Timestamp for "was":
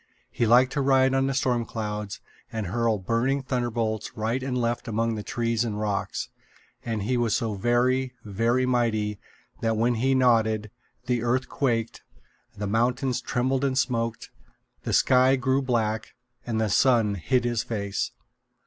7.17-7.35